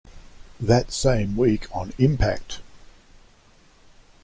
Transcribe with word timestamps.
That 0.59 0.91
same 0.91 1.37
week 1.37 1.67
on 1.71 1.93
Impact! 1.99 2.61